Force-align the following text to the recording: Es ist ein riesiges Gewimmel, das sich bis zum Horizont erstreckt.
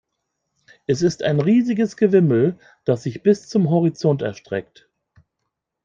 Es 0.87 1.03
ist 1.03 1.21
ein 1.21 1.39
riesiges 1.39 1.95
Gewimmel, 1.95 2.57
das 2.85 3.03
sich 3.03 3.21
bis 3.21 3.47
zum 3.47 3.69
Horizont 3.69 4.23
erstreckt. 4.23 4.89